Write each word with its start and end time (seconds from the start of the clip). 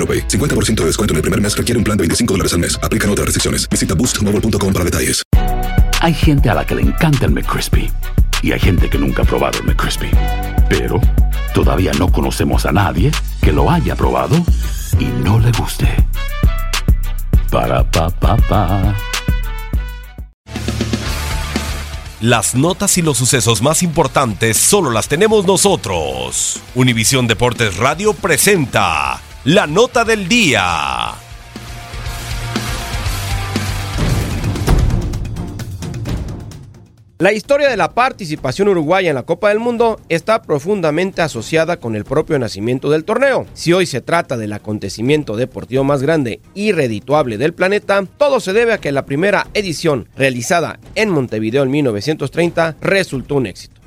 AroPay. 0.00 0.28
50% 0.28 0.76
de 0.76 0.86
descuento 0.86 1.12
en 1.12 1.16
el 1.16 1.22
primer 1.22 1.40
mes 1.40 1.54
requiere 1.54 1.76
un 1.78 1.84
plan 1.84 1.96
de 1.98 2.02
25 2.02 2.34
dólares 2.34 2.54
al 2.54 2.60
mes. 2.60 2.80
Aplican 2.82 3.10
otras 3.10 3.26
restricciones. 3.26 3.68
Visita 3.68 3.94
boostmobile.com 3.94 4.72
para 4.72 4.84
detalles. 4.84 5.22
Hay 6.00 6.14
gente 6.14 6.48
a 6.48 6.54
la 6.54 6.64
que 6.64 6.74
le 6.74 6.82
encanta 6.82 7.26
el 7.26 7.32
McCrispy 7.32 7.90
y 8.42 8.52
hay 8.52 8.60
gente 8.60 8.88
que 8.88 8.98
nunca 8.98 9.22
ha 9.22 9.26
probado 9.26 9.58
el 9.58 9.66
McCrispy. 9.66 10.10
Pero 10.70 10.98
todavía 11.52 11.92
no 11.98 12.10
conocemos 12.10 12.64
a 12.64 12.72
nadie 12.72 13.10
que 13.42 13.52
lo 13.52 13.70
haya 13.70 13.94
probado 13.94 14.36
y 14.98 15.04
no 15.22 15.38
le 15.38 15.52
guste. 15.52 15.88
Para 17.50 17.84
pa 17.90 18.08
pa 18.08 18.36
pa. 18.36 18.96
Las 22.20 22.54
notas 22.54 22.98
y 22.98 23.02
los 23.02 23.16
sucesos 23.16 23.62
más 23.62 23.82
importantes 23.82 24.56
solo 24.56 24.90
las 24.90 25.08
tenemos 25.08 25.46
nosotros. 25.46 26.60
Univisión 26.74 27.26
Deportes 27.26 27.76
Radio 27.76 28.12
presenta 28.12 29.20
la 29.44 29.66
nota 29.66 30.04
del 30.04 30.28
día. 30.28 31.14
La 37.18 37.32
historia 37.32 37.70
de 37.70 37.76
la 37.76 37.94
participación 37.94 38.68
uruguaya 38.68 39.08
en 39.08 39.14
la 39.14 39.22
Copa 39.22 39.48
del 39.48 39.58
Mundo 39.58 39.98
está 40.10 40.42
profundamente 40.42 41.22
asociada 41.22 41.78
con 41.78 41.96
el 41.96 42.04
propio 42.04 42.38
nacimiento 42.38 42.90
del 42.90 43.04
torneo. 43.04 43.46
Si 43.54 43.72
hoy 43.72 43.86
se 43.86 44.02
trata 44.02 44.36
del 44.36 44.52
acontecimiento 44.52 45.36
deportivo 45.36 45.84
más 45.84 46.02
grande 46.02 46.40
y 46.54 46.72
redituable 46.72 47.38
del 47.38 47.54
planeta, 47.54 48.04
todo 48.18 48.40
se 48.40 48.52
debe 48.52 48.74
a 48.74 48.78
que 48.78 48.92
la 48.92 49.06
primera 49.06 49.46
edición, 49.54 50.08
realizada 50.16 50.80
en 50.94 51.08
Montevideo 51.08 51.62
en 51.62 51.70
1930, 51.70 52.76
resultó 52.80 53.36
un 53.36 53.46
éxito. 53.46 53.79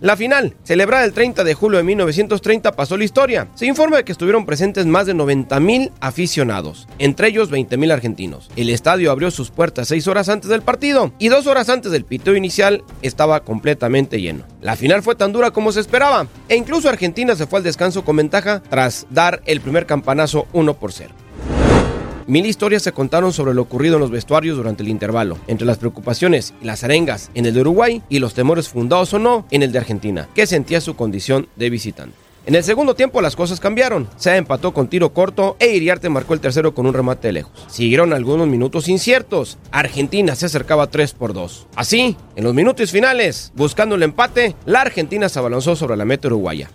La 0.00 0.16
final, 0.16 0.54
celebrada 0.62 1.04
el 1.04 1.12
30 1.12 1.42
de 1.42 1.54
julio 1.54 1.78
de 1.78 1.84
1930, 1.84 2.72
pasó 2.72 2.96
la 2.96 3.04
historia. 3.04 3.48
Se 3.54 3.66
informa 3.66 3.96
de 3.96 4.04
que 4.04 4.12
estuvieron 4.12 4.46
presentes 4.46 4.86
más 4.86 5.06
de 5.06 5.14
90.000 5.14 5.90
aficionados, 5.98 6.86
entre 7.00 7.28
ellos 7.28 7.50
20.000 7.50 7.92
argentinos. 7.92 8.48
El 8.54 8.70
estadio 8.70 9.10
abrió 9.10 9.32
sus 9.32 9.50
puertas 9.50 9.88
seis 9.88 10.06
horas 10.06 10.28
antes 10.28 10.50
del 10.50 10.62
partido 10.62 11.12
y 11.18 11.28
dos 11.28 11.48
horas 11.48 11.68
antes 11.68 11.90
del 11.90 12.04
piteo 12.04 12.36
inicial 12.36 12.84
estaba 13.02 13.40
completamente 13.40 14.20
lleno. 14.20 14.44
La 14.60 14.76
final 14.76 15.02
fue 15.02 15.16
tan 15.16 15.32
dura 15.32 15.50
como 15.50 15.72
se 15.72 15.80
esperaba 15.80 16.28
e 16.48 16.54
incluso 16.54 16.88
Argentina 16.88 17.34
se 17.34 17.48
fue 17.48 17.58
al 17.58 17.64
descanso 17.64 18.04
con 18.04 18.16
ventaja 18.16 18.62
tras 18.68 19.06
dar 19.10 19.42
el 19.46 19.60
primer 19.60 19.84
campanazo 19.86 20.46
1 20.52 20.74
por 20.74 20.92
0. 20.92 21.12
Mil 22.28 22.44
historias 22.44 22.82
se 22.82 22.92
contaron 22.92 23.32
sobre 23.32 23.54
lo 23.54 23.62
ocurrido 23.62 23.94
en 23.94 24.02
los 24.02 24.10
vestuarios 24.10 24.58
durante 24.58 24.82
el 24.82 24.90
intervalo, 24.90 25.38
entre 25.46 25.66
las 25.66 25.78
preocupaciones 25.78 26.52
y 26.60 26.66
las 26.66 26.84
arengas 26.84 27.30
en 27.32 27.46
el 27.46 27.54
de 27.54 27.62
Uruguay 27.62 28.02
y 28.10 28.18
los 28.18 28.34
temores 28.34 28.68
fundados 28.68 29.14
o 29.14 29.18
no 29.18 29.46
en 29.50 29.62
el 29.62 29.72
de 29.72 29.78
Argentina, 29.78 30.28
que 30.34 30.46
sentía 30.46 30.82
su 30.82 30.94
condición 30.94 31.48
de 31.56 31.70
visitante. 31.70 32.14
En 32.44 32.54
el 32.54 32.62
segundo 32.62 32.94
tiempo 32.94 33.22
las 33.22 33.34
cosas 33.34 33.60
cambiaron. 33.60 34.10
Se 34.18 34.36
empató 34.36 34.74
con 34.74 34.88
tiro 34.88 35.14
corto 35.14 35.56
e 35.58 35.74
Iriarte 35.74 36.10
marcó 36.10 36.34
el 36.34 36.40
tercero 36.40 36.74
con 36.74 36.84
un 36.84 36.92
remate 36.92 37.28
de 37.28 37.32
lejos. 37.32 37.64
Siguieron 37.66 38.12
algunos 38.12 38.46
minutos 38.46 38.88
inciertos. 38.88 39.56
Argentina 39.70 40.34
se 40.34 40.44
acercaba 40.44 40.88
3 40.88 41.14
por 41.14 41.32
2. 41.32 41.68
Así, 41.76 42.14
en 42.36 42.44
los 42.44 42.52
minutos 42.52 42.90
finales, 42.90 43.52
buscando 43.54 43.94
el 43.94 44.02
empate, 44.02 44.54
la 44.66 44.82
Argentina 44.82 45.30
se 45.30 45.38
abalanzó 45.38 45.76
sobre 45.76 45.96
la 45.96 46.04
meta 46.04 46.28
uruguaya. 46.28 46.68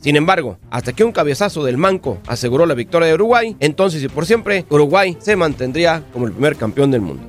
Sin 0.00 0.16
embargo, 0.16 0.58
hasta 0.70 0.94
que 0.94 1.04
un 1.04 1.12
cabezazo 1.12 1.62
del 1.62 1.76
Manco 1.76 2.18
aseguró 2.26 2.64
la 2.64 2.74
victoria 2.74 3.08
de 3.08 3.14
Uruguay, 3.14 3.54
entonces 3.60 4.02
y 4.02 4.08
por 4.08 4.24
siempre, 4.24 4.64
Uruguay 4.70 5.16
se 5.20 5.36
mantendría 5.36 6.02
como 6.12 6.26
el 6.26 6.32
primer 6.32 6.56
campeón 6.56 6.90
del 6.90 7.02
mundo. 7.02 7.22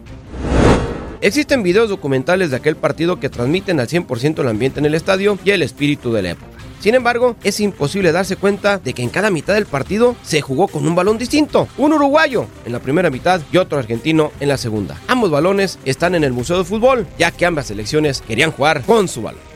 Existen 1.20 1.64
videos 1.64 1.90
documentales 1.90 2.50
de 2.50 2.56
aquel 2.56 2.78
partido 2.78 3.20
que 3.20 3.30
transmiten 3.30 3.80
al 3.80 3.88
100% 3.88 4.40
el 4.40 4.48
ambiente 4.48 4.80
en 4.80 4.86
el 4.86 4.96
estadio 4.96 5.38
y 5.44 5.52
el 5.52 5.62
espíritu 5.62 6.14
de 6.14 6.22
la 6.22 6.32
época. 6.32 6.48
Sin 6.80 6.96
embargo, 6.96 7.36
es 7.44 7.60
imposible 7.60 8.12
darse 8.12 8.38
cuenta 8.38 8.80
de 8.80 8.94
que 8.94 9.04
en 9.04 9.10
cada 9.10 9.30
mitad 9.30 9.54
del 9.54 9.68
partido 9.68 10.16
se 10.24 10.42
jugó 10.42 10.68
con 10.68 10.88
un 10.88 10.96
balón 10.96 11.20
distinto, 11.20 11.68
un 11.78 11.94
uruguayo 11.94 12.48
en 12.66 12.72
la 12.72 12.80
primera 12.80 13.12
mitad 13.12 13.40
y 13.52 13.58
otro 13.58 13.78
argentino 13.78 14.32
en 14.40 14.48
la 14.48 14.58
segunda. 14.58 15.00
Ambos 15.08 15.30
balones 15.30 15.78
están 15.86 16.16
en 16.16 16.24
el 16.24 16.34
Museo 16.34 16.58
de 16.58 16.64
Fútbol, 16.64 17.06
ya 17.20 17.30
que 17.30 17.46
ambas 17.46 17.68
selecciones 17.68 18.22
querían 18.22 18.52
jugar 18.52 18.82
con 18.82 19.08
su 19.08 19.22
balón. 19.22 19.51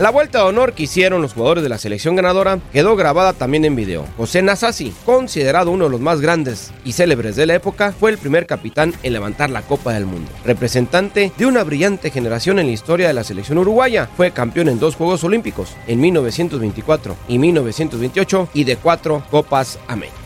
La 0.00 0.08
vuelta 0.08 0.38
de 0.38 0.44
honor 0.44 0.72
que 0.72 0.84
hicieron 0.84 1.20
los 1.20 1.34
jugadores 1.34 1.62
de 1.62 1.68
la 1.68 1.76
selección 1.76 2.16
ganadora 2.16 2.58
quedó 2.72 2.96
grabada 2.96 3.34
también 3.34 3.66
en 3.66 3.76
video. 3.76 4.06
José 4.16 4.40
Nasasi, 4.40 4.94
considerado 5.04 5.70
uno 5.70 5.84
de 5.84 5.90
los 5.90 6.00
más 6.00 6.22
grandes 6.22 6.72
y 6.86 6.92
célebres 6.92 7.36
de 7.36 7.44
la 7.44 7.56
época, 7.56 7.92
fue 7.92 8.10
el 8.10 8.16
primer 8.16 8.46
capitán 8.46 8.94
en 9.02 9.12
levantar 9.12 9.50
la 9.50 9.60
Copa 9.60 9.92
del 9.92 10.06
Mundo. 10.06 10.30
Representante 10.42 11.32
de 11.36 11.44
una 11.44 11.64
brillante 11.64 12.10
generación 12.10 12.58
en 12.58 12.68
la 12.68 12.72
historia 12.72 13.08
de 13.08 13.12
la 13.12 13.24
selección 13.24 13.58
uruguaya, 13.58 14.08
fue 14.16 14.30
campeón 14.30 14.70
en 14.70 14.80
dos 14.80 14.96
Juegos 14.96 15.22
Olímpicos, 15.22 15.76
en 15.86 16.00
1924 16.00 17.16
y 17.28 17.36
1928, 17.36 18.48
y 18.54 18.64
de 18.64 18.76
cuatro 18.76 19.22
Copas 19.30 19.78
América. 19.86 20.16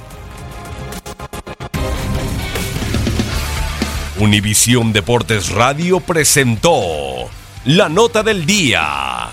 Univisión 4.20 4.92
Deportes 4.92 5.50
Radio 5.50 5.98
presentó 5.98 7.28
la 7.64 7.88
nota 7.88 8.22
del 8.22 8.46
día. 8.46 9.32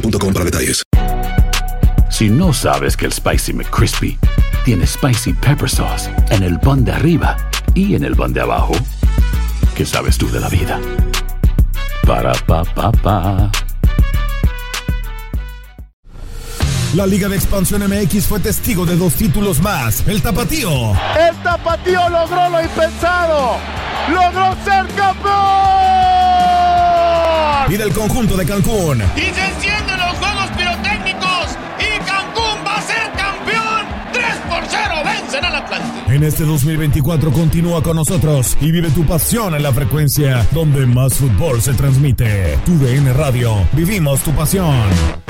boostmobile.com 0.00 0.32
para 0.32 0.44
detalles. 0.44 0.82
Si 2.10 2.28
no 2.28 2.52
sabes 2.52 2.96
que 2.96 3.06
el 3.06 3.12
Spicy 3.12 3.52
McCrispy 3.52 4.18
tiene 4.64 4.86
Spicy 4.86 5.32
Pepper 5.32 5.70
Sauce 5.70 6.10
en 6.30 6.42
el 6.42 6.58
pan 6.58 6.84
de 6.84 6.92
arriba 6.92 7.36
y 7.74 7.94
en 7.94 8.04
el 8.04 8.16
pan 8.16 8.32
de 8.32 8.40
abajo, 8.40 8.72
¿qué 9.74 9.86
sabes 9.86 10.18
tú 10.18 10.30
de 10.30 10.40
la 10.40 10.48
vida? 10.48 10.80
Para, 12.06 12.32
pa, 12.46 12.64
pa, 12.64 12.90
pa. 12.92 13.50
La 16.94 17.06
Liga 17.06 17.28
de 17.28 17.36
Expansión 17.36 17.84
MX 17.88 18.26
fue 18.26 18.40
testigo 18.40 18.84
de 18.84 18.96
dos 18.96 19.14
títulos 19.14 19.60
más. 19.60 20.02
El 20.08 20.20
Tapatío. 20.20 20.90
El 21.16 21.36
Tapatío 21.44 22.08
logró 22.08 22.50
lo 22.50 22.60
impensado. 22.60 23.58
Logró 24.08 24.56
ser 24.64 24.88
campeón. 24.96 25.70
Y 27.72 27.76
del 27.76 27.92
conjunto 27.92 28.36
de 28.36 28.44
Cancún. 28.44 29.00
Y 29.16 29.20
se 29.32 29.46
encienden 29.46 29.89
los 30.10 30.18
juegos 30.18 30.50
pirotécnicos. 30.56 31.46
Y 31.78 31.98
Cancún 32.04 32.66
va 32.66 32.76
a 32.76 32.82
ser 32.82 33.12
campeón. 33.16 33.86
3 34.12 34.24
por 34.48 34.62
0 34.68 34.94
vencen 35.04 35.44
al 35.44 35.56
Atlante. 35.56 36.14
En 36.14 36.24
este 36.24 36.44
2024 36.44 37.30
continúa 37.32 37.82
con 37.82 37.96
nosotros 37.96 38.56
y 38.60 38.72
vive 38.72 38.90
tu 38.90 39.04
pasión 39.04 39.54
en 39.54 39.62
la 39.62 39.72
frecuencia 39.72 40.46
donde 40.52 40.86
más 40.86 41.14
fútbol 41.14 41.62
se 41.62 41.74
transmite. 41.74 42.58
Tu 42.66 42.78
Radio. 43.14 43.54
Vivimos 43.72 44.20
tu 44.22 44.32
pasión. 44.32 45.29